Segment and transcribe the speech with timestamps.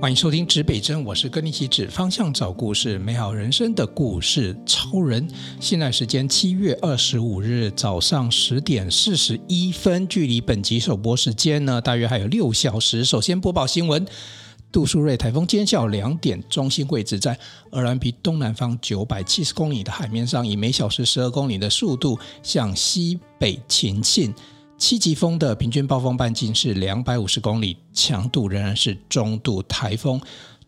[0.00, 5.28] 欢迎收听指北针，我是跟你一起指方向、找故事、美好人生的故事超人。
[5.60, 13.04] 现在时间七月二十五日早上十点四十一分，距离本集首播时间呢，大约还有六小时。
[13.04, 14.06] 首先播报新闻：
[14.72, 17.38] 杜苏芮台风今天下午两点，中心位置在
[17.72, 24.34] 鹅兰鼻东南方九百七十公里的海面上，以每小时十二公里的速度向西北前进。
[24.80, 30.18] 七级风的平均暴风半径是两百五十公里，强度仍然是中度台风。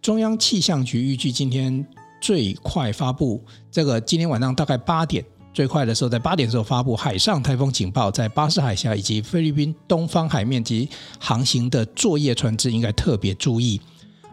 [0.03, 1.85] 中央气象局预计今天
[2.21, 10.87] 最快发布这个，今天晚上大概八点，最快的时候在八点的时候发布海上台风警报，在巴士海峡以及菲律宾东方海面及
[11.19, 13.81] 航行的作业船只应该特别注意。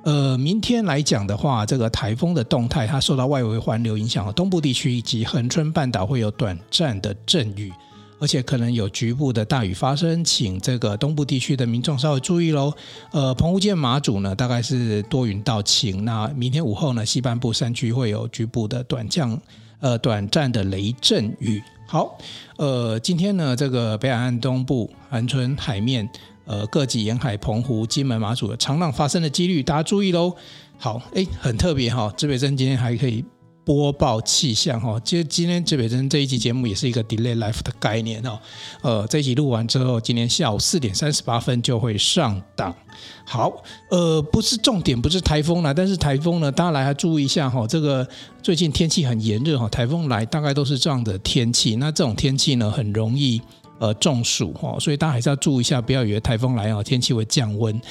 [0.04, 7.72] 呃，明天来讲的话，这个台风的动态它受到外围环流影响，东部地区以及恒春半岛会有短暂的阵雨。
[8.20, 12.74] 而且可能有局部的大雨发生，请这个东部地区的民众稍微注意喽。
[13.12, 16.04] 呃，澎湖、金门、马祖呢，大概是多云到晴。
[16.04, 19.40] 那明天午后呢，西半部山区会有局部的短降，
[19.80, 21.62] 呃，短暂的雷阵雨。
[21.88, 22.18] 好，
[22.58, 26.08] 呃，今天呢，这个北海岸东部、恒春海面，
[26.46, 30.36] 呃，各级沿海、澎湖、金门、马祖的长浪发生的几率，大家注意喽。
[30.78, 33.26] 好，哎，很特别哈，指北针今天还可以。
[33.70, 38.40] 播报气象哈，其实今天指北针这一期节目也是一个 delay life 的概念哦。
[38.82, 42.76] 呃，这一集录完之后，今天下午四点三十八分就会上档。
[43.24, 47.68] 好，呃，不是重点，不是台风啦，但是台风呢，大家来还注意一下哈。
[47.68, 48.08] 这个
[48.42, 51.76] 最近天气很炎热哈，台风来大概都是这样的天气。
[51.76, 53.40] 那这种天气呢，很容易。
[53.82, 57.82] 呃，中暑哈，所以大家还是要注意一下，不要以为台风来哦，天气会降温。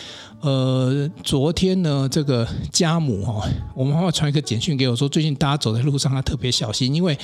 [0.41, 3.45] 呃，昨天呢，这个家母哈，
[3.75, 7.19] 我妈妈传一个简讯给我说，最近大家走在路上要特别小心，因为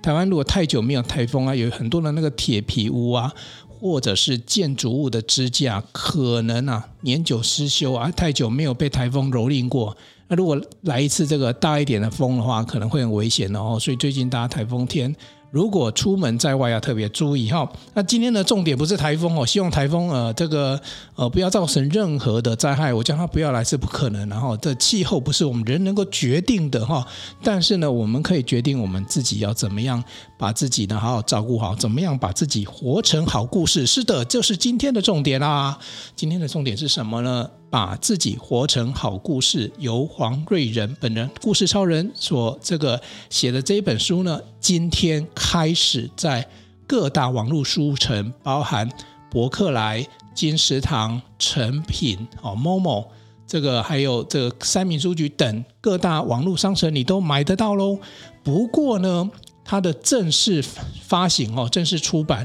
[0.00, 3.32] 台湾如果太久没有台风啊，有很多的那个铁皮屋啊，
[3.80, 9.96] 或者是建筑物的支架，可能啊年久失修啊，太久没有被台风蹂躏过，
[10.28, 13.78] 那如果来一次这个大一点的风的话，可能会很危险哦。
[13.80, 15.12] 所以最近大家台风天。
[15.50, 17.70] 如果出门在外要特别注意哈。
[17.94, 20.80] 那今天的重点不是台风哦，希望台风呃这个
[21.16, 24.28] 呃不要造成任何的灾害，我叫它不要来是不可能。
[24.28, 27.06] 然后这气候不是我们人能够决定的哈，
[27.42, 30.02] 但是呢，我们可以决定我们自己要怎么样
[30.40, 33.86] 把自己呢好好照顾好，怎么样把自己活成好故事。
[33.86, 35.78] 是的，就是今天的重点啦。
[36.16, 37.50] 今天的重点是什么呢？
[37.68, 46.48] 把自己活成好故事，由黄瑞仁本人故事超人所这个写的这一本书呢，今天开始在
[46.86, 48.88] 各大网络书城，包含
[49.30, 53.04] 博客来、金石堂、诚品、哦 Momo，
[53.46, 57.98] 这个还有这个三民书局等各大网络商城，你都买得到喽。
[58.42, 59.30] 不过呢，
[59.70, 60.60] 它的正式
[61.00, 62.44] 发行哦，正式出版。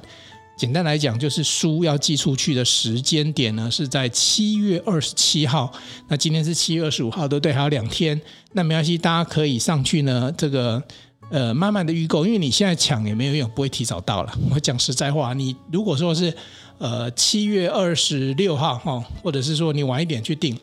[0.55, 5.73] 简单来讲，就是书要寄出去的时间点呢，是在七月二十七号。
[6.07, 7.51] 那今天是七月二十五号，对不对？
[7.51, 8.21] 还有两天。
[8.51, 10.79] 那没关系，大家可以上去呢，这个
[11.31, 14.31] 呃，慢慢的预购，因为你现在抢也没有用，不会提早到了。
[14.51, 16.31] 我讲实在话，你如果说是
[16.77, 20.55] 呃七月二十六号哈，或者是说你晚一点去订。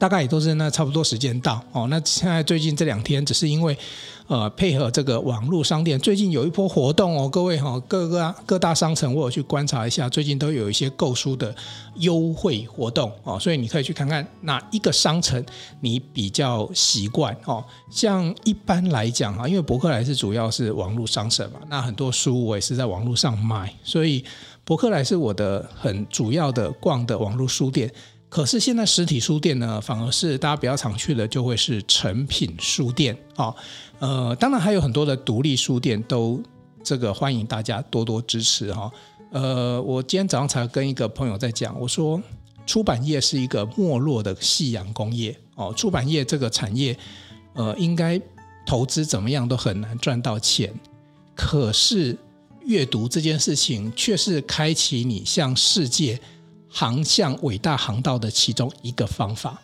[0.00, 1.86] 大概也都是那差不多时间到哦。
[1.90, 3.76] 那现在最近这两天，只是因为
[4.28, 11.54] 呃配合这个网络商店，最近有一波活动哦，各位哈，各个各大商城我有去观察一下，最近都有一些购书的
[11.96, 15.44] 优惠活动哦，所以你可以去看看哪一个商城
[15.82, 17.62] 你比较习惯哦。
[17.90, 24.24] 像一般来讲啊，因为博客来是主要是网络商城嘛，那很多书我也是在网络上买，所以
[24.64, 27.92] 博客来是我的很主要的逛的网络书店。
[28.30, 33.52] 可是现在实体书店呢，反而是大家比较常去的，就会是成品书店啊。
[33.98, 36.40] 呃，当然还有很多的独立书店，都
[36.84, 38.88] 这个欢迎大家多多支持哈。
[39.32, 42.22] 呃，我今天早上才跟一个朋友在讲，我说
[42.64, 46.96] 出版业是一个没落的夕阳工业哦，出版业这个产业，
[47.54, 48.20] 呃，应该
[48.64, 50.72] 投资怎么样都很难赚到钱。
[51.34, 52.16] 可是
[52.64, 56.20] 阅读这件事情，却是开启你向世界。
[56.70, 59.60] 航向伟大航道的其中一个方法，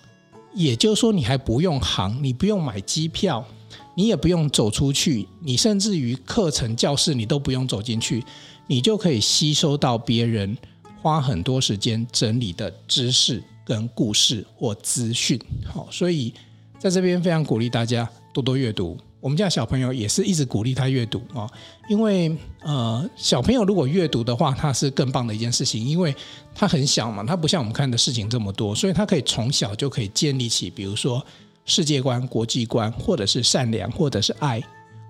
[0.52, 3.46] 也就是说，你还不用航，你不用买机票，
[3.94, 8.24] 你也不用走出去，你甚至于课程教室你都不用走进去，
[8.66, 10.56] 你就可以吸收到别人
[11.00, 15.40] 花很多时间整理的知识跟故事或资讯。
[15.64, 16.34] 好，所以
[16.78, 18.98] 在这边非常鼓励大家多多阅读。
[19.20, 21.50] 我们家小朋友也是一直鼓励他阅读啊，
[21.88, 22.36] 因为
[22.66, 26.12] 呃，小朋友如果阅读的话，他是更棒的一件事情，因为
[26.52, 31.24] 他很小嘛，他不像我们看的事情这么多，所以他可以从小就可以建立起，比如说
[31.64, 34.60] 世界观、国际观，或者是善良，或者是爱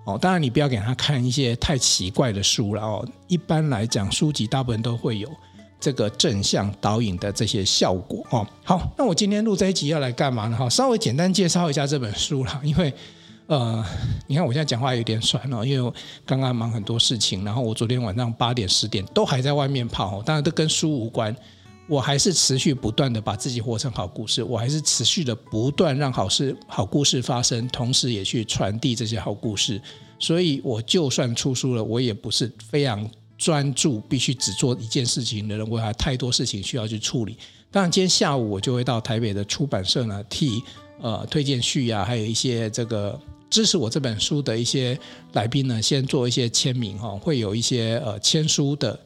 [0.05, 0.19] 哦。
[0.21, 3.03] 当然，你不要给他看一些太奇怪的书了哦。
[3.27, 5.27] 一般来讲，书籍大部分都会有
[5.79, 8.45] 这个正向导引的这些效果哦。
[8.63, 10.55] 好，那我今天录这一集要来干嘛呢？
[10.55, 12.93] 哈，稍微简单介绍一下这本书啦，因为
[13.47, 13.83] 呃，
[14.27, 15.93] 你看我现在讲话有点酸哦，因为我
[16.25, 21.35] 刚刚忙很多事情，然后我昨天晚上八点十点都还在外面跑，当然都跟书无关。
[21.87, 29.81] 我还是持续不断的把自己活成好故事，我还是持续的不断让好事、好故事发生，同时也去传递这些好故事。
[30.19, 35.65] 所以，我就算出书了，我也不是非常专注，必须只做一件事情的人。
[35.69, 37.37] 我还有太多事情需要去处理。
[37.71, 40.61] 当然，今天下午我就会到台北的出版社呢，替
[40.99, 43.17] 呃推荐序啊，还有一些这个
[43.49, 44.99] 支持我这本书的一些
[45.33, 48.99] 来宾呢，先做一些签名哈，会有一些呃签书的。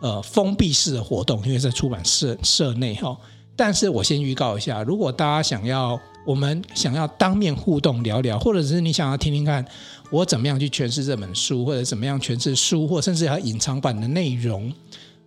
[0.00, 3.16] 呃，封闭式的活动，因为在出版社社内哈。
[3.54, 5.96] 但是我先预告一下，如果大家想要
[6.26, 9.64] 我们想要当面互动聊聊，或者是你想要听听看
[10.10, 14.72] 我怎么样去诠释这本书，或者怎么样诠释书，或甚至还有隐藏版的内容，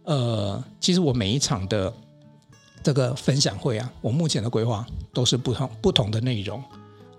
[0.03, 1.93] 呃，其实我每一场的
[2.83, 6.61] 这个分享会啊，我目前的规划都是不同不同的内容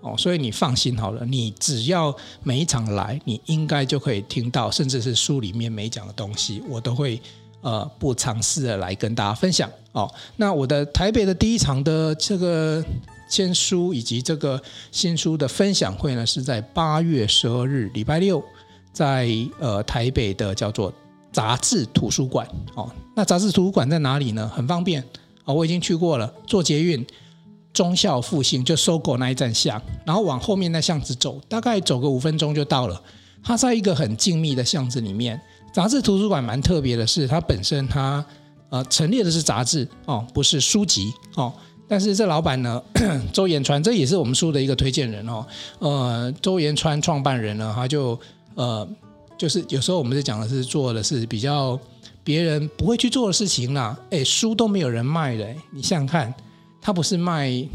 [0.01, 7.21] 哦，所以你放心好了，你只要每一场来，你应该就可以听到，甚至是书里面没讲的东西，我都会。
[7.61, 10.09] 呃，不尝试的来跟大家分享哦。
[10.37, 12.81] 那我的台北的第一场的这个
[13.27, 14.61] 签书以及这个
[14.91, 18.41] 新书的分享会呢，是在八月十二日礼拜六，
[18.93, 19.27] 在
[19.59, 20.93] 呃台北的叫做
[21.33, 22.89] 杂志图书馆哦。
[23.15, 24.47] 那杂志图书馆在哪里呢？
[24.55, 25.03] 很方便
[25.43, 27.05] 哦，我已经去过了，坐捷运
[27.77, 32.99] 忠孝复兴就 SOGO 那一站下，然后往后面那巷子走，大概走个五分钟就到了。
[33.43, 35.39] 它在一个很静谧的巷子里面。
[35.71, 38.25] 杂志图书馆蛮特别的是，它本身它
[38.69, 41.53] 呃陈列的是杂志哦，不是书籍哦。
[41.87, 42.81] 但是这老板呢，
[43.31, 45.45] 周延川，这也是我们书的一个推荐人哦。
[45.77, 48.19] 呃，周延川创办人呢，他就
[48.55, 48.89] 呃
[49.37, 51.79] 就是有时候我们就讲的是做的是比较
[52.23, 53.95] 别人不会去做的事情啦。
[54.09, 56.33] 哎，书都没有人卖的，你想想看，
[56.81, 57.67] 他不是卖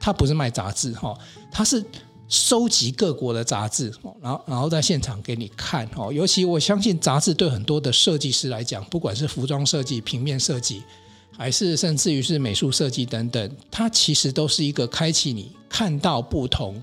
[0.00, 1.16] 他不是卖杂志哈，
[1.50, 1.84] 他是。
[2.30, 3.90] 收集各国的杂志，
[4.20, 6.12] 然后然后在现场给你看哦。
[6.12, 10.82] 尤其我相信杂志对很多的设计师来讲，不管是服装设计、平面设计，
[11.34, 16.82] 还是甚至于是美术设计等等，它其实都是一个开启你看到不同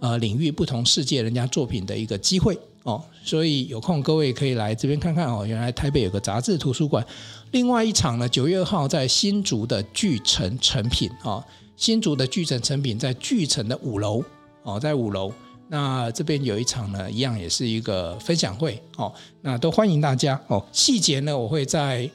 [0.00, 3.04] 呃领域、不同世界人家作品的一个机会哦。
[3.22, 5.44] 所以有空各位可以来这边看看哦。
[5.46, 7.04] 原来台北有个杂志图书馆。
[7.50, 11.44] 另外一场呢，九月二号在新竹的巨城成品啊，
[11.76, 14.24] 新竹的巨城成品在巨城的五楼。
[14.68, 15.32] 哦，在五楼，
[15.68, 20.60] 那这边有一场呢，一样也是一个分享会哦，那都欢迎大家哦。
[20.72, 22.10] 细节呢，我会在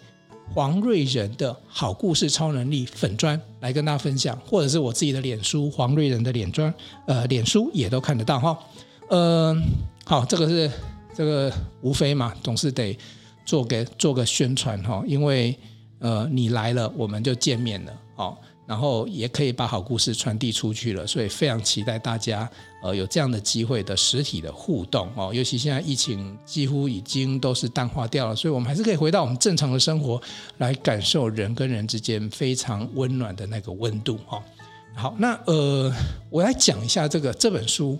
[0.53, 6.73] 黄瑞仁的好故事超能力粉专来跟大家分享，或者是我自己的脸书黄瑞仁的脸专，
[7.07, 8.57] 呃，脸书也都看得到哈、哦。
[9.07, 9.61] 呃，
[10.05, 10.71] 好，这个是
[11.15, 11.51] 这个
[11.81, 12.97] 无非嘛，总是得
[13.45, 15.57] 做个做个宣传哈、哦，因为
[15.99, 18.37] 呃，你来了，我们就见面了哦。
[18.67, 22.49] 然后也可以把好故事传递出去了，所以非常期待大家
[22.81, 25.33] 呃有这样的机会的实体的互动哦。
[25.33, 30.21] 尤其现在疫情几乎已经都是淡化掉了，所以我们还是可以回到我们正常的生活，
[30.59, 34.41] 来感受人跟人之间非常温暖的那个温度哈。
[34.93, 35.91] 好，那呃，
[36.29, 37.99] 我来讲一下这个这本书，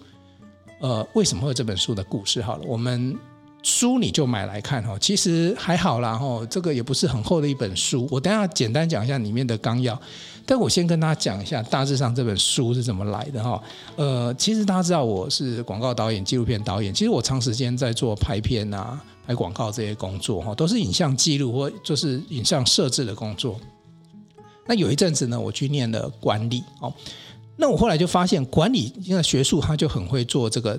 [0.82, 2.42] 呃，为什么会有这本书的故事？
[2.42, 3.18] 好了，我们。
[3.64, 8.08] 书你就买来看哈，其实还好啦哈，这个也不是很厚的一本书。
[8.10, 9.96] 我等下简单讲一下里面的纲要，
[10.48, 13.62] 但我先跟大家讲一下大致上这本书是怎么来的哈。
[13.98, 23.60] 呃，其实大家知道我是广告导演、纪录片导演，其实我长时间在做拍片啊、拍广告这些工作哈，都是影像记录或就是影像摄制的工作。
[24.66, 26.92] 那有一阵子呢，我去念了管理哦，
[27.62, 30.78] 那我后来就发现管理因为学术，他就很会做这个。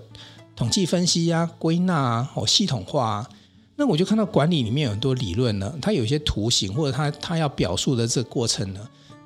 [0.54, 3.30] 统计分析呀、啊、归纳啊、哦、系统化啊，
[3.76, 8.80] 那我就看到管理里面有很多理论呢，它有一些图形或者它它要表述的这个过程呢，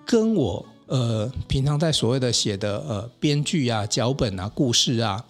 [0.07, 5.23] 跟我呃平常在所谓的写的呃编剧啊、脚本啊、故事啊，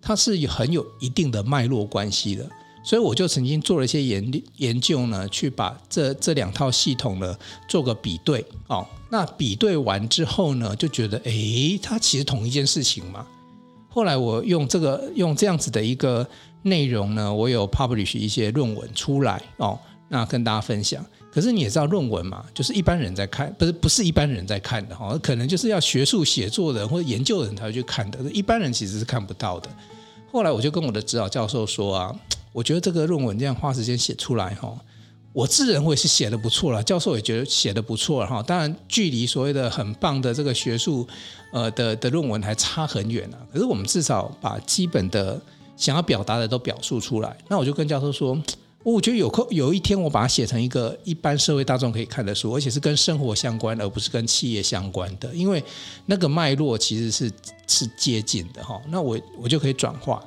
[0.00, 2.48] 它是很有一定的脉络关系的，
[2.82, 7.36] 所以我就曾经做了一些研研究呢，去把这这两套系统呢
[7.68, 13.26] 做个比对哦，那比对完之后呢，就觉得诶，它其实同一件事情嘛。
[13.88, 16.26] 后来我用这个用这样子的一个
[16.62, 21.04] 内容呢，我有 publish 一些论文出来哦，那跟大家分享。
[21.32, 29.68] 可是你也知道论文嘛，就是一般人在看，不是不是一般人在看的哈，可能就是要学术写作的或者研究人才会去看的，一般人其实是看不到的。
[30.32, 32.14] 后来我就跟我的指导教授说啊，
[32.52, 34.74] 我觉得这个论文这样花时间写出来哈。
[35.32, 38.42] 我自认为是写的不错了，教授也觉得写的不错了哈。
[38.42, 41.06] 当然，距离所谓的很棒的这个学术
[41.52, 43.38] 呃的的论文还差很远呢。
[43.52, 45.40] 可是我们至少把基本的
[45.76, 47.36] 想要表达的都表述出来。
[47.48, 48.36] 那我就跟教授说，
[48.82, 55.62] 我觉得有空有一天我把它写成一个一般社会大众可以看的书，而且是跟生活相关，而不是跟企业相关的，因为
[56.06, 57.30] 那个脉络其实是
[57.66, 58.80] 是接近的哈。
[58.88, 60.24] 那我我就可以转化。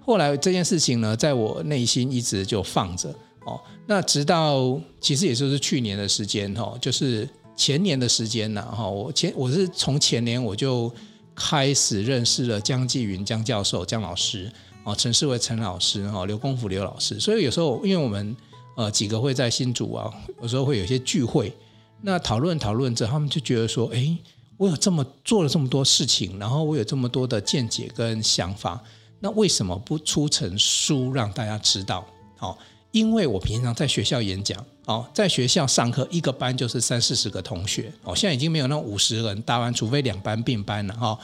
[0.00, 3.14] 后来这件事情呢，在我内心一直就放着
[3.44, 3.60] 哦。
[3.86, 8.88] 那直到其实也就是去年的时间哈，就是前年的时间呢哈。
[8.88, 10.90] 我前我是从前年我就
[11.34, 14.50] 开始认识了江继云江教授江老师
[14.84, 17.20] 哦，陈世伟陈老师哈，刘功夫刘老师。
[17.20, 18.34] 所以有时候因为我们
[18.76, 20.10] 呃几个会在新竹啊，
[20.40, 21.52] 有时候会有些聚会，
[22.00, 24.16] 那讨论讨论着，他们就觉得说，哎，
[24.56, 28.82] 我有这么做了这么多事情，然后我有这么多的见解跟想法。
[29.20, 32.06] 那为什么不出成书让大家知道？
[32.38, 32.56] 哦，
[32.90, 41.18] 因为我平常在学校演讲，哦，在学校上课，一个班就是三四十个同学，哦，现在已经没有那五十人大班，除非两班并班了，哈、哦。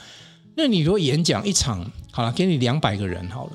[0.59, 3.51] 那你如果演讲一场，好了，给你两百个人好了，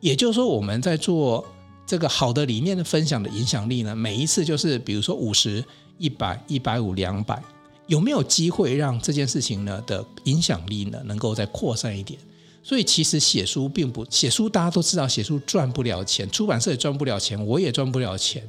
[0.00, 1.46] 也就是说我们在做
[1.86, 5.62] 这个好的理念的分享的影响力呢，每一次就是比如说五十、
[5.98, 7.38] 一百、一百五、两百，
[7.88, 12.18] 有没有机会让这件事情呢的影响力呢能够再扩散一点？
[12.62, 18.42] 所以其实写书并不写书，大家都知道写书赚不了钱，出版社也赚不了钱，我也赚不了钱。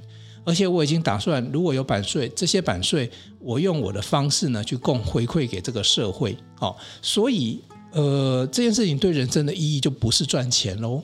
[0.46, 3.12] 而且我已经打算，如果有版税，这些版税
[3.42, 6.38] 我用我的方式呢去供回馈给这个社会。
[6.56, 7.60] 好，所以
[7.98, 11.02] 呃这件事情对人生的意义就不是赚钱喽。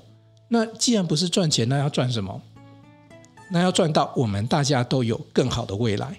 [0.47, 2.39] 那既然不是赚钱，那要赚什么？
[3.49, 6.15] 那要赚到我们大家都有更好的未来。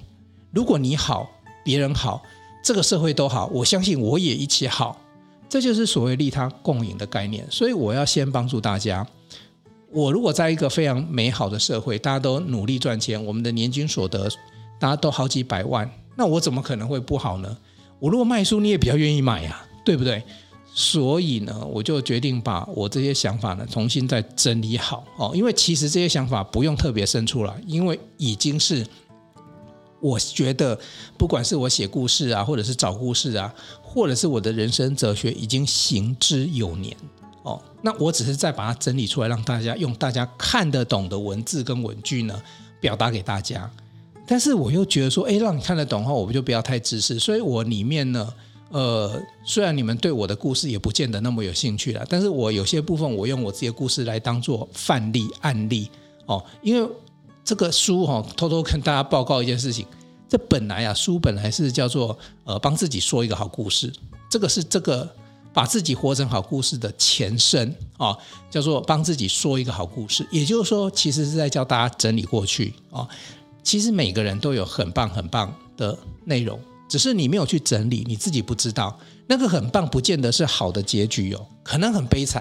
[0.50, 1.30] 如果你好，
[1.64, 2.22] 别人好，
[2.62, 5.00] 这个社会都好，我相信我也一起好。
[5.48, 9.06] 这就是所谓利他共赢的概念，所以我要先帮助大家。
[9.92, 14.28] 我如果在一个非常美好的社会，大家都努力赚钱，我们的年均所得
[14.80, 17.56] 大家都好几百万，那我怎么可能会不好呢？
[18.00, 20.20] 我如果卖书，你也比较愿意买呀，对不对？
[20.74, 28.86] 所以呢，我就决定把我这些想法呢重新再整理好哦，因为其实这些想法不用特别生出来，因为已经是。
[30.00, 30.78] 我觉得，
[31.16, 33.50] 不管是我写故事啊，或者是找故事啊，
[33.80, 36.94] 或者是我的人生哲学，已经行之有年
[37.42, 37.58] 哦。
[37.80, 42.38] 那我只是再把它整理出来，让大家用大家看得懂的文字跟文句呢，
[42.82, 43.70] 表达给大家。
[44.26, 47.18] 但是我又觉得说，哎，让你看得懂的话，我们就不要太自私。
[47.18, 48.30] 所以我里面呢，
[48.74, 55.88] 呃，虽然你们对我的故事也不见得那么有兴趣了，但是我有些部分，我用我自己的故事来当做范例案例
[56.26, 56.90] 哦，因为。
[57.46, 59.84] 这个书哈，偷偷跟大家报告一件事情，
[60.26, 63.92] 这本来啊，书本来是叫做呃，帮自己说一个好故事，
[64.30, 65.06] 这个是这个
[65.52, 68.16] 把自己活成好故事的前身啊，
[68.50, 70.26] 叫做帮自己说一个好故事。
[70.30, 73.06] 也就是说，其实是在教大家整理过去啊。
[73.62, 76.58] 其实每个人都有很棒很棒的内容，
[76.94, 78.96] 只是你没有去整理，你自己不知道。
[79.26, 82.40] 那个很棒，不见得是好的结局哦，可能很悲惨。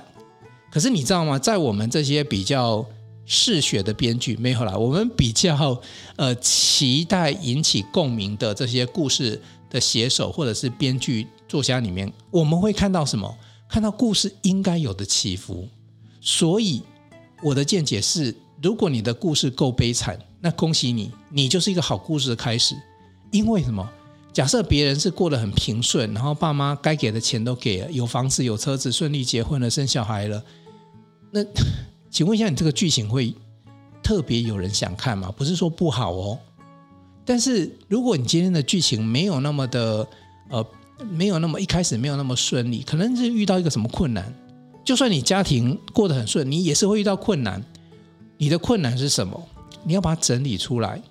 [0.71, 1.39] 可是你知道吗？
[1.39, 2.85] 在我们这些比较。
[3.25, 5.81] 嗜血的编剧没有啦，我们比较
[6.17, 13.33] 呃期待引起共鸣的这些故事的写手或者是编剧作家里面，我们会看到什么？
[13.69, 15.65] 看到故事应该有的起伏。
[16.19, 16.81] 所以
[17.41, 22.75] 我的见解是，如果你的故事够悲惨，那恭喜你，你就是一个好故事的开始。
[23.31, 23.89] 因为什么？
[24.33, 30.43] 假设别人是过得很平顺，然后爸妈该给的钱都给了，有房子有车子，顺利结婚了，生小孩了，
[31.31, 31.45] 那。
[32.13, 33.33] 请问一下，你这个剧情会
[34.03, 35.33] 特别有人想看吗？
[35.35, 36.37] 不是说不好哦，
[37.25, 40.07] 但是如果你今天的剧情没有那么的
[40.51, 40.63] 呃，
[41.09, 44.31] 没有那么一开始没有那么顺利，可能是遇到一个什么困难。
[44.85, 47.59] 就算你家庭过得很顺，你也是会遇到困难。
[48.37, 49.43] 你的困难是什么？
[49.83, 51.01] 你要把它整理出来。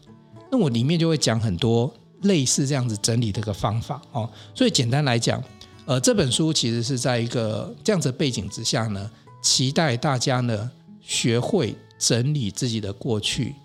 [0.52, 4.28] 那我里面就会讲很多类似这样子整理的一个方法哦。
[4.54, 5.42] 所以简单来讲，
[5.86, 9.10] 呃，这本书其实是在一个这样子背景之下呢，
[9.42, 10.70] 期待大家呢。
[11.04, 13.56] 学会整理自己的过去，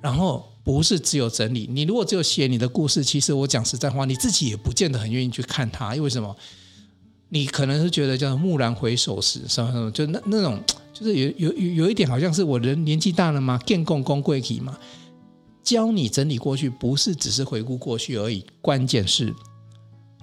[0.00, 1.68] 然后不是只有整理。
[1.70, 5.94] 你如果只有写你的故事，其实我讲实在话，你自己也不见得很愿意去看它。
[5.94, 6.34] 因为什么？
[7.28, 10.58] 你可能是觉得叫蓦然回首时，什么什么，就那那种，
[10.94, 14.74] 就是有有有有一点，好像是我人年纪大了嘛，见公公贵体嘛。
[15.66, 19.34] 教你整理过去，不是只是回顾过去而已，关键是，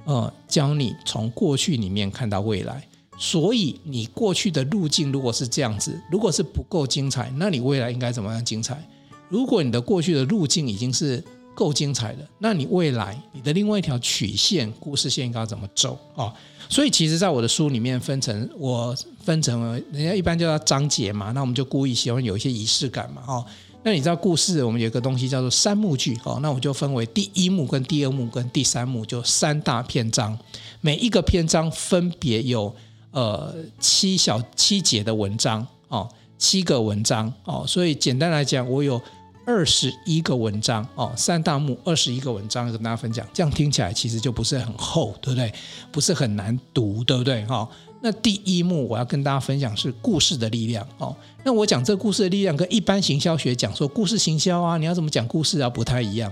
[0.05, 2.87] 呃，教你从过去里面看到未来。
[3.19, 8.81] 所以你过去的路径如果是这样子，如果是不够精彩，那你未来应该怎么样精彩？
[9.27, 11.21] 如果你的过去的路径已经是
[11.53, 16.33] 够精彩的，那你未来你的另外一条曲线、故事线应该怎么走啊、哦？
[16.69, 23.45] 所以其实，在我的书里面分成，我分成人家一般叫它章节嘛，那我们就故意喜欢有一些仪式感嘛，哦，
[23.83, 30.37] 那你知道故事我们有一个东西叫做三幕剧哦，那我就分为第一幕、跟第二幕、跟第三幕，就三大篇章，
[30.81, 32.73] 每一个篇章分别有。
[33.15, 36.09] 呃，七小七节的文章哦，
[36.39, 38.99] 七个文章哦，所以简单来讲，我有
[39.45, 45.53] 二十一个文章哦，三大目二十一个文章跟大家分享，这样听起来其实就不是很厚，对不对？
[45.91, 47.45] 不是很难读，对不对？
[47.45, 47.69] 哈、哦，
[48.05, 51.15] 那第一幕我要跟大家分享是故事的力量哦。
[51.41, 56.29] 那我讲这故事的力量跟一般行销学讲说故事行销啊，你要怎么讲故事啊，不太一样，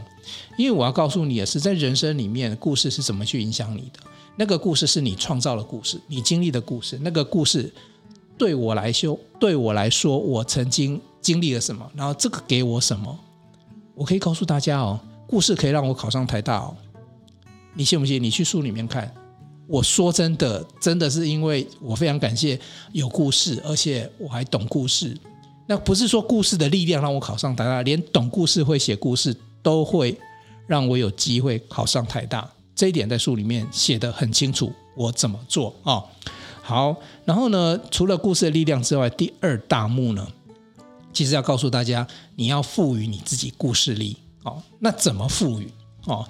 [0.58, 4.02] 因为我要告诉你的是，在人生里面，故事是怎么去影响你的。
[4.36, 7.00] 那个故事是你创造的故事，你经历的故事。
[7.02, 7.74] 那个故事
[8.38, 13.18] 对我来说，对我来说，我曾经经历了什么，然后这个给我什么？
[13.96, 16.76] 我可以告诉大家哦，故事可以让我考上台大哦。
[17.74, 18.22] 你信不信？
[18.22, 19.10] 你去书里面看。
[19.72, 22.60] 我说真的，真的是因为我非常感谢
[22.92, 25.18] 有故事，而且我还懂故事。
[25.66, 30.20] 那不是说故事的力量让我考上台大，连懂故事、会写故事都会
[30.68, 32.46] 让我有机会考上台大。
[32.76, 36.04] 这一点在书里面写得很清楚，我怎么做啊、
[36.62, 40.28] 好，然后呢，除了故事的力量之外，第二大幕呢，
[41.14, 44.62] 其实要告诉大家，你要赋予你自己故事力哦。
[44.80, 45.72] 那怎么赋予
[46.08, 46.28] 哦？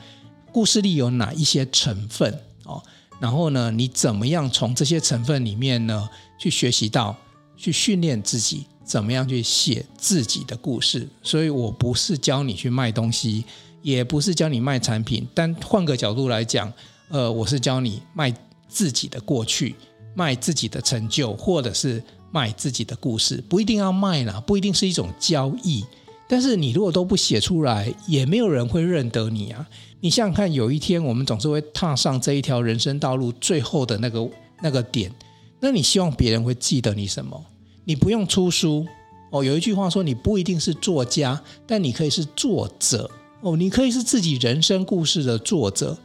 [0.51, 2.83] 故事力有哪一些成分哦？
[3.21, 7.15] 然后呢，你怎么样从这些成分里面呢，去学习到，
[7.55, 11.07] 去训练自己，怎么样去写自己的故事？
[11.23, 13.45] 所以我不是教你去卖东西。
[13.83, 16.71] 也不是教你卖产品，但换个角度来讲，
[17.09, 18.31] 呃，我是教你卖
[18.67, 19.75] 自己的过去，
[20.13, 21.99] 卖自己的成就，或者是
[22.31, 25.83] 卖自己的故事，不一定要卖啦，不一定是一种交易。
[26.31, 29.67] 但是你如果都不写出来，也没有人会认得你啊。
[29.99, 34.29] 你想想看，有一天我们总是会踏上这一条人生道路最后的那个
[34.61, 35.13] 那个点，
[35.59, 37.43] 那你希望别人会记得你什么？
[37.83, 38.87] 你不用出书
[39.29, 39.43] 哦。
[39.43, 43.11] 有一句话说，你不一定是作家，但你可以是作者。
[43.41, 45.97] 哦，你可以是自己人生故事的作者，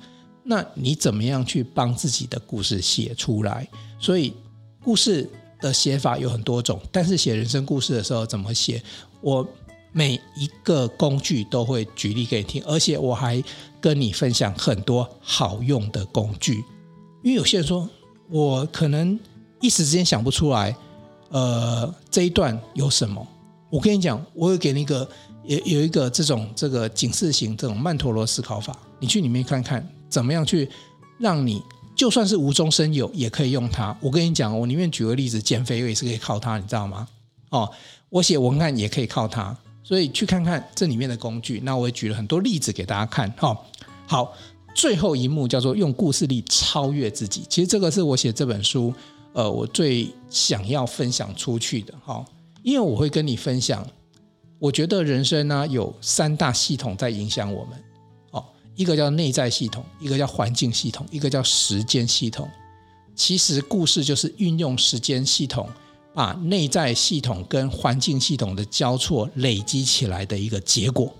[0.42, 3.68] 那你怎么样去帮自己的故事写出来？
[4.00, 4.32] 所以
[4.82, 5.30] 故事
[5.60, 8.82] 的写法有很多种，但是写人生故事的时候怎么写？
[9.20, 9.46] 我
[9.96, 13.42] 每一个工具都会举例给你听，而且我还
[13.80, 16.62] 跟你分享很多好用的工具。
[17.22, 17.88] 因为有些人说
[18.28, 19.18] 我可能
[19.62, 20.76] 一时之间想不出来，
[21.30, 23.26] 呃，这一段有什么？
[23.70, 25.08] 我跟你讲，我会给你一个。
[25.44, 30.68] 有有一个这种这个警示型这种曼陀罗思考法，你去里面看看怎么样去
[31.20, 31.62] 让你
[31.94, 33.96] 就算是无中生有也可以用它。
[34.00, 37.06] 我跟你讲，我里面举个例子，减肥我也是可以靠它，你知道吗？
[37.50, 37.70] 哦，
[38.08, 41.60] 我写文案也可以靠它，所以去看看这里面的工具。
[41.62, 43.32] 那我也举了很多例子给大家看。
[43.38, 43.56] 哦，
[44.08, 44.32] 好，
[44.74, 47.44] 最后一幕叫做用故事力超越自己。
[47.48, 48.92] 其实这个是我写这本书，
[49.32, 51.94] 呃，我最想要分享出去的。
[52.04, 52.24] 哈，
[52.64, 53.86] 因为我会跟你分享。
[54.58, 57.78] 我觉得人生呢，有三大系统在影响我们，
[58.32, 58.44] 哦，
[58.74, 62.50] 一个叫内在系统，一个叫环境系统，一个叫时间系统。
[63.14, 65.68] 其实故事就是运用时间系统，
[66.16, 71.12] 把内在系统跟环境系统的交错累积起来的一个结果。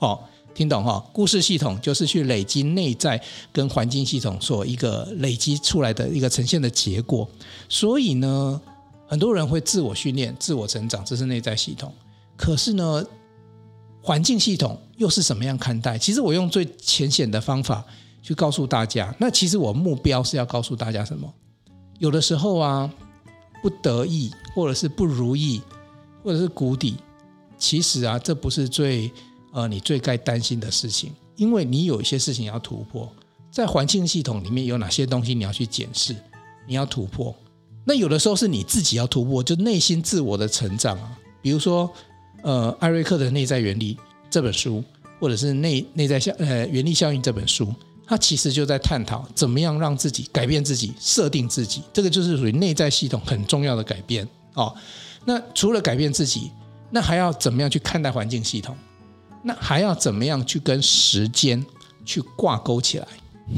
[0.00, 0.20] 哦，
[0.54, 1.02] 听懂哈？
[1.14, 3.18] 故事系统就是去累积内在
[3.50, 7.26] 跟环境系统所一个累积出来的一个呈现的结果。
[7.70, 8.60] 所以呢，
[9.06, 11.90] 很多人会自我训练、自我成长，这是内在系统。
[12.36, 13.02] 可是呢，
[14.02, 15.96] 环境系统又是什么样看待？
[15.96, 17.82] 其实我用最浅显的方法
[18.22, 19.14] 去告诉大家。
[19.18, 21.32] 那其实我目标是要告诉大家什么？
[21.98, 22.92] 有的时候啊，
[23.62, 25.60] 不得意，或者是不如意，
[26.22, 26.96] 或者是谷底，
[27.58, 29.10] 其实啊，这不是最
[29.52, 33.10] 呃你最该担心的事情，因为你有一些事情要突破。
[33.50, 36.14] 在环境系统里面有哪些东西你要去检视，
[36.66, 37.34] 你要突破。
[37.84, 41.90] 那有的时候是你自己要突破，就内心自我的成长啊，比如说。
[42.44, 43.98] 呃，艾瑞克的内在原理
[44.30, 44.80] 这本书，
[45.18, 47.74] 或者是内内在效呃原力效应这本书，
[48.08, 54.74] 它其实就在探讨怎么样让自己改变自己，设定自己，这个就是属于内在系统很重要的改变哦。
[55.26, 56.50] 那除了改变自己，
[56.90, 58.74] 那还要怎么样去看待环境系统？
[59.42, 61.64] 那还要怎么样去跟时间
[62.04, 63.06] 去挂钩起来？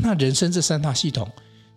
[0.02, 1.30] 那人生这三大系统。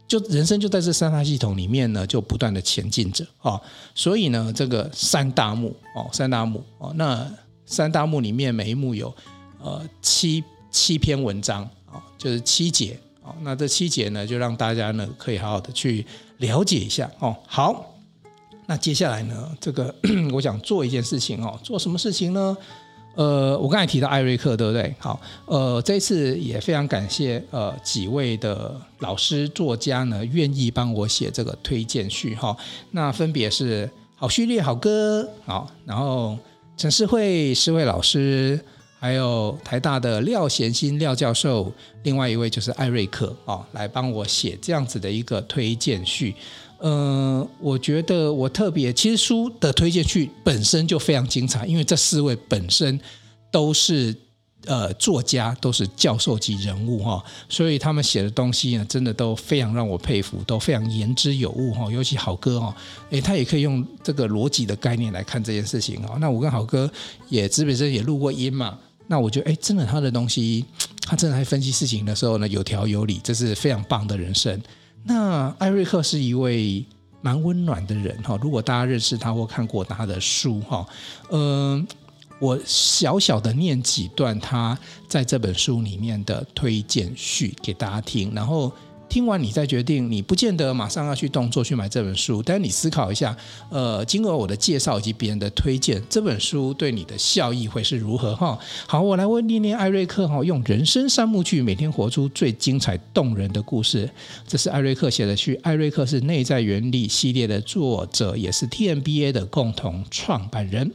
[0.06, 3.60] 就人生就在这三大系统里面呢，就不断的前进着啊，
[3.96, 7.26] 所以呢，这个三大幕哦，三大幕哦，那
[7.66, 9.16] 三大幕里面每一幕有
[9.60, 11.68] 呃七七篇文章
[12.18, 16.06] 就是七节啊，那这七节呢，就让大家呢可以好好的去
[16.38, 17.36] 了解一下哦。
[17.48, 17.94] 好，
[18.66, 19.94] 那接下来呢，这个
[20.34, 22.58] 我想做一件事情哦，做什么事情呢？
[23.16, 24.92] 呃，我刚才提到艾瑞克，对不对？
[24.98, 32.58] 好，呃，这一次也非常感谢呃几位的老师作家呢，愿意帮我写这个推荐序哈。
[32.90, 36.36] 那分别是好序列好哥，好，然后
[36.76, 38.60] 陈世慧诗慧老师，
[39.04, 41.70] 还有台大的廖贤新廖教授，
[42.04, 46.34] 另外一位就是艾瑞克啊，来帮我写这样子的一个推荐序。
[46.78, 52.98] 呃，我觉得我特别，其实书的推荐序本身就非常精彩，因为这四位本身
[53.52, 54.16] 都是。
[54.66, 61.92] 呃，作家都是教授级人物哈，所以他们写的东西呢，真的都非常让我佩服，都非常言之有物哈。
[61.92, 62.74] 尤其好哥哈，
[63.10, 66.16] 诶，他也可以用这个逻辑的概念来看这件事情哈。
[66.18, 66.90] 那我跟好哥
[67.28, 70.66] 也基本上也录过音嘛，那我觉得诶，真的他的东西，
[71.06, 74.62] 他真的在分析事情的时候呢，有条有理，这是非常棒的人生。
[75.04, 76.86] 那艾瑞克是一位
[77.22, 80.86] 蛮温暖的人哈，如果大家认识他或看过他的书哈，
[81.32, 81.88] 嗯。
[82.40, 88.70] 我小小的念几段他在这本书里面的推荐序给大家听，然后
[89.14, 90.12] 听完你再决定。
[90.12, 93.38] 你不见得马上要去动作去买这本书，但是你思考一下，
[93.70, 98.36] 呃，经过我的介绍以及别人的推荐，这本书对你的效益会是如何？
[98.36, 104.10] 哈，好，我来问念念艾瑞克哈，用人生三幕剧每天活出最精彩动人的故事。
[104.48, 105.54] 这是艾瑞克写的序。
[105.62, 110.92] 艾瑞克是内在原理系列的作者，也是 TMBA 的共同创办人。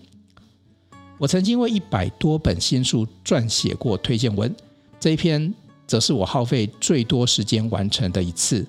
[1.19, 4.53] 我曾经为一百多本新书撰写过推荐文，
[4.99, 5.55] 这一篇
[5.89, 8.65] 则是我耗费最多时间完成的一次。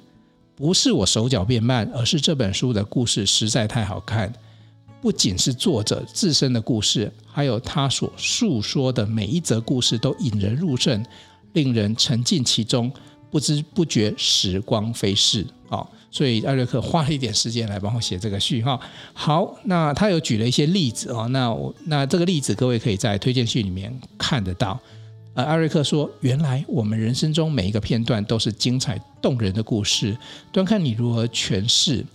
[0.55, 4.34] 不是我手脚变慢，而是这本书的故事实在太好看。
[5.01, 11.05] 不仅是作者自身的故事，还有他所述说的每一则故事都引人入胜，
[11.53, 12.91] 令人沉浸其中，
[13.32, 15.45] 不知不觉时光飞逝。
[15.69, 15.86] 啊。
[16.12, 18.77] 所以艾瑞克花了一点时间来帮我写这个序哈。
[19.13, 21.27] 好，那他有举了一些例子啊。
[21.27, 24.77] 那我那这个例子各位可以在推荐序里面看得到。
[25.35, 30.17] 呃，艾瑞克说，原来我们人生中每一个片段都是精彩动人的故事，
[30.51, 32.05] 端看你如何诠释。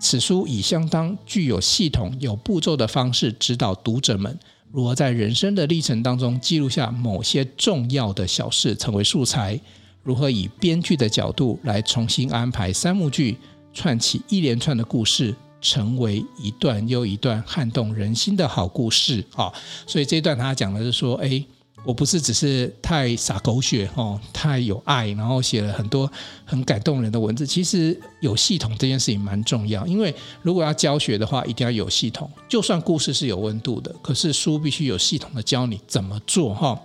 [0.00, 4.38] 此书以相当具有系统、有步骤的方式指导读者们
[4.70, 9.58] 如何在人生的历程当中记录下某些重要的小事，成为素材。
[10.04, 13.36] 如何以编剧的角度来重新安排三幕剧，
[13.74, 19.52] 串起一连串的故事，成为一段又一段撼动人心的好故事啊！
[19.86, 21.44] 所以这一段他讲的是说，哎，
[21.84, 26.10] 我不是只是太洒狗血哦，太有爱，然后写了很多
[26.44, 27.46] 很感动人的文字。
[27.46, 32.30] 其实有系统这件事情蛮重要，因为如果要教学的话，一定要有系统。
[32.48, 36.78] 就算故事是有温度的，可是书必须有系统的教你怎么做哈。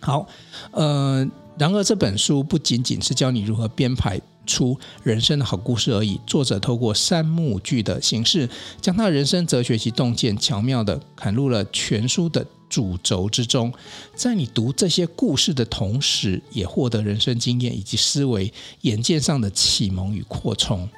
[0.00, 0.26] 好，
[0.72, 1.28] 呃。
[1.58, 6.18] 然而，这本书不仅仅是教你如何编排出人生的好故事而已。
[6.26, 8.48] 作者透过三幕剧的形式，
[8.80, 13.70] 将他人生哲学及洞见巧妙地砍入了全书的主轴之中。
[14.14, 20.88] 在你读这些故事的同时，也获得人生经验以及思维眼界上的启蒙与扩充。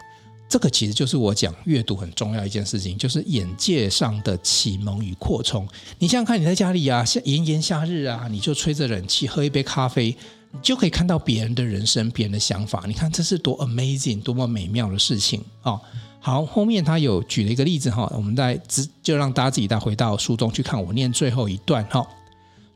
[0.48, 5.66] 这个其实就是我讲阅读很重要一件事情，就是眼界上的启蒙与扩充。
[5.98, 10.14] 你想想看，你在家里啊，炎炎夏日啊，你就吹着冷气，喝一杯咖啡。
[10.54, 12.84] 你就可以看到别人的人生，别人的想法。
[12.86, 15.80] 你看这是多 amazing，多么美妙的事情哦。
[16.24, 18.56] 好，后面他有举了一个例子哈，我们再
[19.02, 20.80] 就让大家自己再回到书中去看。
[20.80, 22.06] 我念最后一段哈，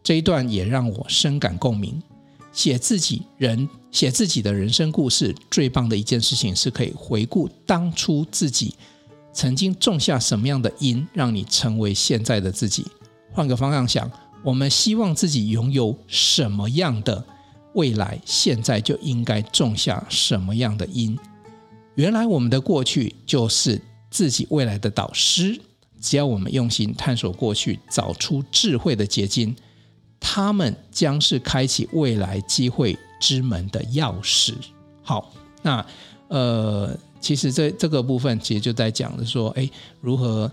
[0.02, 2.02] 这一段也让我深感共鸣。
[2.52, 8.74] 写自己人，写自己的人生故事，最棒的一件事情是可以回顾当初自己
[9.32, 12.84] 曾经种下什么样的因，让你成为现在的自己。
[13.32, 14.10] 换个方向想，
[14.42, 17.24] 我们希望自己拥有什么样的？
[17.74, 21.16] 未来现在就应该种下什么样的因？
[21.96, 23.80] 原来我们的过去就是
[24.10, 25.60] 自己未来的导师。
[25.98, 29.56] 只要我们用心探索过去，找出智慧的结晶，
[30.20, 34.54] 他们将是开启未来机会之门的钥匙。
[35.02, 35.32] 好，
[35.62, 35.84] 那
[36.28, 39.68] 呃，其实这这个部分其实就在讲的说，哎，
[40.00, 40.50] 如何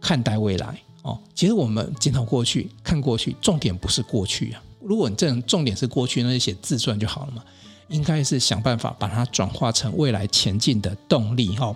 [0.00, 0.78] 看待未来？
[1.02, 4.62] 哦，其实我们检讨过去，看过去，重点不是过去啊。
[4.80, 7.42] 如果你这重点是过去，那就写自传就好了嘛。
[7.88, 11.74] 应该是想办法把它转化成未来前进的动力哈。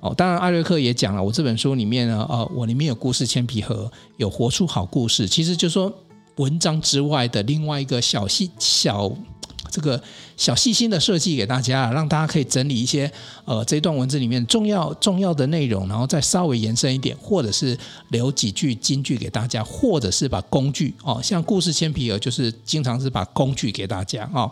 [0.00, 5.26] 哦，当然艾瑞克也讲了，我这本书里面呢，呃，我里面有故事铅笔盒，有活出好故事。
[5.26, 5.92] 其实就是说
[6.36, 9.12] 文章之外的另外一个小细小。
[9.68, 10.00] 这个
[10.38, 13.10] 小细心的设计给大家，让大家可以整理一些
[13.44, 17.76] 呃这段文字里面重要重要的内容，然后再稍微延伸一点，或者是
[18.08, 24.50] 留几句金句给大家，或者是把工具哦，像故事铅笔盒就是经常是把工具给大家哦。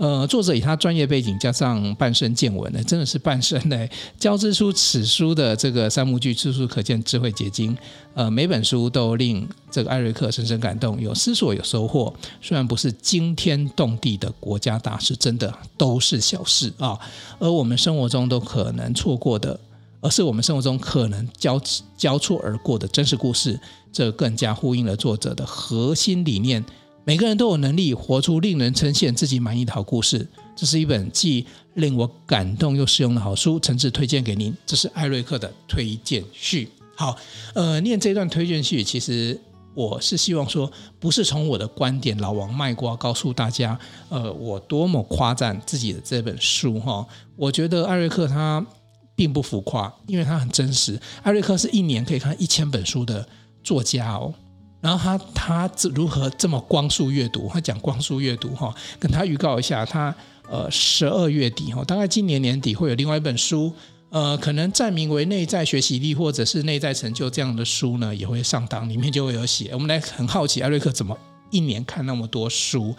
[0.00, 3.86] 呃，作者以他专业背景加上半生见闻呢，真的是半生呢，
[4.18, 7.76] 交织出此书的这个三幕剧，处处可见智慧结晶。
[8.14, 12.10] 呃，每本书都令这个艾瑞克深深感动，有思索，有收获。
[12.40, 16.98] 虽然不是惊天动地的国家大事，真的都是小事啊。
[17.38, 19.60] 而我们生活中都可能错过的，
[20.00, 21.60] 而是我们生活中可能交
[21.98, 23.60] 交错而过的真实故事，
[23.92, 26.64] 这更加呼应了作者的核心理念。
[27.04, 34.54] 每个人都有能力活出令人称羡、自己满意的好故事，这是一本既令我感动又实用的好书，诚挚推荐给您。
[34.66, 36.68] 这是艾瑞克的推荐序。
[36.94, 37.16] 好，
[37.54, 39.40] 呃，念这段推荐序，其实
[39.74, 43.78] 我是希望说，不是从我的观点老王卖瓜，告诉大家，
[44.10, 47.06] 呃，我多么夸赞自己的这本书哈。
[47.34, 48.64] 我觉得艾瑞克他
[49.16, 51.00] 并不浮夸，因为他很真实。
[51.22, 53.26] 艾瑞克是一年可以看一千本书的
[53.64, 54.34] 作家哦。
[54.80, 57.50] 然后他他这如何这么光速阅读？
[57.52, 60.14] 他讲光速阅读哈，跟他预告一下，他
[60.48, 63.72] 呃十二月底哈，大概今年年底会有另外一本书，
[64.08, 69.70] 呃，可能暂名为内在学习力或者是内在成就这样的书呢，也会上档，里面就会有写。
[69.72, 71.16] 我们来很好奇艾瑞克怎么
[71.50, 72.94] 一年看那么多书，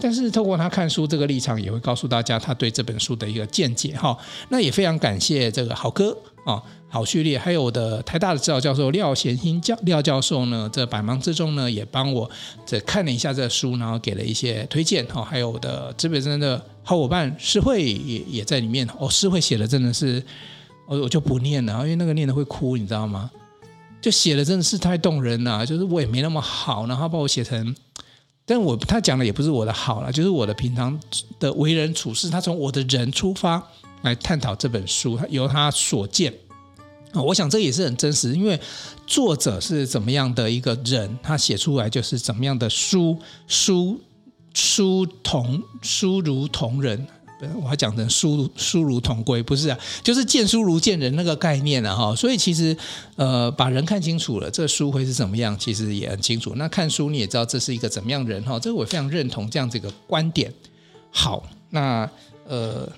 [0.00, 4.16] 但是透过他看书这个立场，也会告诉大家他对这本书的一个见解哈。
[4.48, 6.16] 那也非常感谢这个好哥
[6.46, 6.62] 啊。
[6.88, 12.30] 好序列，还有我的台大的指导教授廖贤兴教廖教授呢，这百忙之中呢，也帮我
[12.64, 15.22] 这看了一下这书，然后给了一些推荐哈。
[15.22, 19.10] 还有我的资本真的好伙伴诗慧也也在里面哦。
[19.10, 20.22] 诗慧写的真的是，
[20.86, 23.30] 我我就不念了，因为那个念的会哭，你知道吗？
[24.00, 27.74] 就写的真的是太动人了，就是我也没那么好，然后把我写成，
[28.46, 30.98] 但我他讲的也不是我的好了，就是我的平常
[31.40, 33.60] 的为人处事，他从我的人出发
[34.02, 36.32] 来探讨这本书，由他所见。
[37.12, 38.60] 我想这也是很真实，因为
[39.06, 43.98] 作者是怎么样的一个人，他写出来就是怎么样的书，书
[44.54, 47.06] 书同书如同人，
[47.62, 52.14] 我还讲成书书如同归，不是啊，就是见书如见人那个概念啊哈。
[52.14, 52.76] 所以其实
[53.16, 56.54] 呃，把人看清楚了，这书会是怎么样，其实也很清楚。
[56.56, 60.52] 那看书你也知道这是一个怎么样人哈，这个我非常认同这样子一个观点。
[61.10, 62.08] 好，那
[62.46, 62.88] 呃。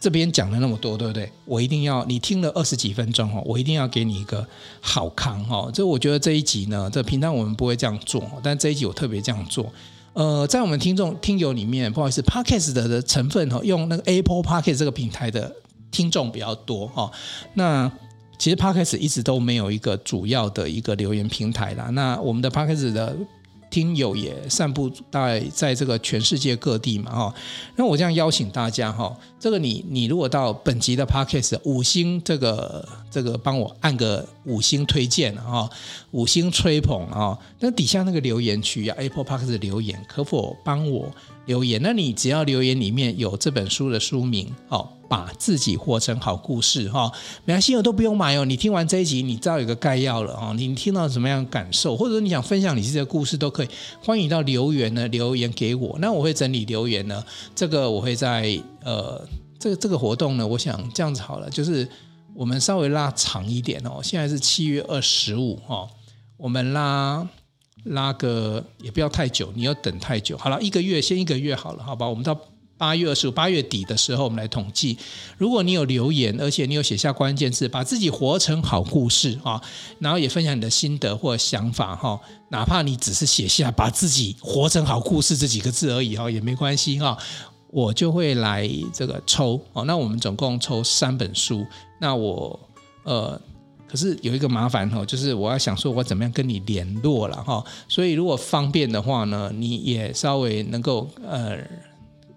[0.00, 1.32] 这边讲了那么多，对不对？
[1.46, 4.46] 我一定要你听了二十几分钟哦，我一定要给你一个
[4.82, 5.70] 好康哦。
[5.72, 9.72] 这我觉得这一集呢，这平常我们不会这样做，但这一集我特别这样做。
[10.14, 15.54] 呃，在我们听众听友里面，不好意思，Podcast 的成分哈，用那个 Apple Podcast 这个平台的
[15.90, 17.10] 听众比较多哈。
[17.54, 17.90] 那
[18.38, 21.90] 其实 Podcast 一直都没有一个主要的一个留言平台啦。
[21.90, 23.16] 那我们的 Podcast 的。
[23.70, 27.34] 听友也散布在在这个全世界各地嘛哈，
[27.76, 35.68] 那我这样邀请大家哈，这个你你如果到本集的 Podcast 五星这个这个帮我按个五星推荐啊，
[36.12, 41.10] 五星吹捧啊，那底下那个留言区啊 Apple Podcast 留言可否帮我？
[41.46, 47.12] 留言，那你只要留言里面有这本书的书名，哦，把自己活成好故事，哈，
[47.44, 48.44] 没关系，我都不用买哦。
[48.44, 53.68] 你听完这一集，你知道有个概要了，哦，你听到什么样的感受，或者说你想分享你自己的故事都可以，
[54.02, 57.22] 欢迎到留言呢留言给我，那我会整理留言呢，
[57.54, 59.22] 这个我会在呃，
[59.58, 61.86] 这个这个活动呢，我想这样子好了，就是
[62.34, 65.86] 我们稍微拉长一点哦，现在是七月二十五，哈，
[66.38, 67.28] 我们拉。
[67.84, 70.36] 拉个也不要太久，你要等太久。
[70.38, 72.08] 好了，一个月先一个月好了，好吧？
[72.08, 72.38] 我们到
[72.76, 74.98] 八月二十五，八月底的时候，我们来统计。
[75.38, 79.62] 如果你有留言，而且你有写下关键字，把自己活成好故事啊，
[79.98, 82.18] 然后也分享你的心得或想法哈，
[82.48, 87.16] 哪怕你只是写下把自己活成好故事这几个字而已哈，也没关系哈，
[87.68, 89.84] 我就会来这个抽哦。
[89.84, 91.64] 那我们总共抽三本书，
[92.00, 92.58] 那我
[93.04, 93.40] 呃。
[93.94, 101.56] 可是有一个麻烦哈，就是我要想说我怎么样跟你联络了哈，所以如果方便的话呢，你也稍微能够呃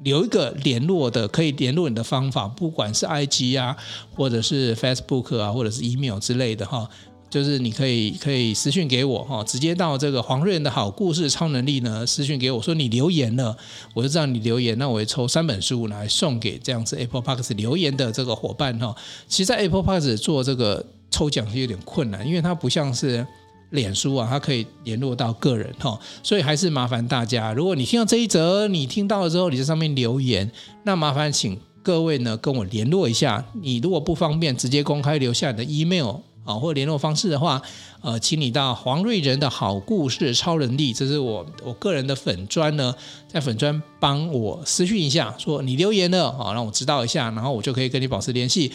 [0.04, 3.76] 留一个联络的可以联络你的方法，不管是 IG 啊，
[4.16, 6.88] 或者是 Facebook 啊，或者是 email 之类的哈，
[7.28, 13.58] 就是你可以可以私讯给我哈，直接到这个黄瑞仁的好故事超能力呢私讯给我说你留言了，
[13.96, 18.96] 我就知道你留言，那我会抽三本书来送给这样子 Apple Parks 留言的这个伙伴哈。
[19.28, 20.86] 其实，在 Apple Parks 做这个。
[21.18, 23.26] 抽奖是有点困难，因为它不像是
[23.72, 27.52] 脸书啊，它可以联络到个人哈，所以还是麻烦大家。
[27.54, 30.52] 如果你听到这一则，你听到了之后，你在上面留言，
[30.84, 33.44] 那麻烦请各位呢跟我联络一下。
[33.64, 37.60] 你如果不方便直接公开留下你的 email 啊或联络方式的话，
[38.02, 42.94] 呃，请你到黄瑞仁的好故事超能力，这是我我个人的粉专呢，
[43.28, 48.72] 在粉专帮我私讯一下，说你留言了啊，让我知道一下，然后我就可以跟你保持联系。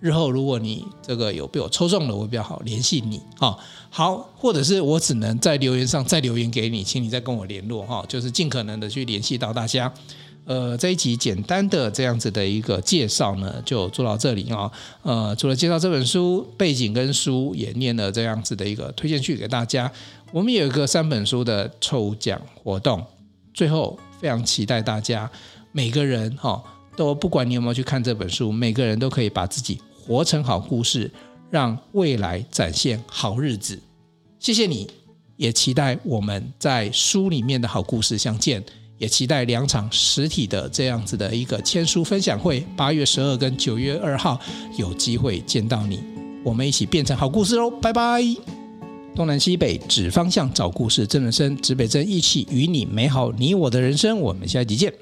[0.00, 3.58] 日后如果你这个有被我抽中了，我比较好联系你哈。
[3.90, 9.92] 好，或者是我只能在留言上再留言给你，请你再跟我联络哈，就是尽可能的去联系到大家。
[10.44, 14.70] 呃，这一集简单的这样子的一个介绍呢，就做到这里啊。
[15.02, 19.90] 呃，除了介绍这本书背景跟书，也念了这样子的一个推荐序给大家。
[20.32, 23.04] 我们有一个三本书的抽奖活动，
[23.52, 25.30] 最后非常期待大家
[25.72, 26.62] 每个人哈，
[26.96, 29.78] 都不管你有没有去看这本书，每个人都可以把自己。
[30.08, 31.10] 活成好故事，
[31.50, 33.78] 让未来展现好日子。
[34.38, 34.90] 谢谢你，
[35.36, 38.64] 也期待我们在书里面的好故事相见。
[38.96, 44.40] 也期待两场实体的这样子的一个签书分享会，八月十二跟九月二号
[44.76, 46.00] 有机会见到你，
[46.42, 47.70] 我们一起变成好故事喽！
[47.70, 48.20] 拜拜。
[49.14, 54.18] 东南西北指方向，找故事，真人生，指北针一起与你美好你我的人生。
[54.18, 54.92] 我们下一集见。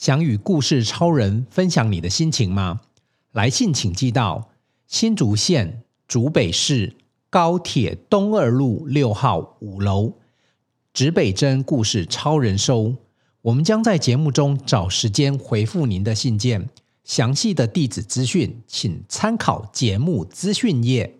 [0.00, 2.80] 想与故事超人分享你的心情吗？
[3.34, 4.48] 来信请寄到
[4.86, 6.94] 新竹县竹北市
[7.30, 10.12] 高铁东二路六号五楼，
[10.92, 12.94] 指北针故事超人收。
[13.42, 16.68] 我们将在节目中找时间回复您的信件，
[17.02, 21.18] 详细的地址资讯请参考节目资讯页。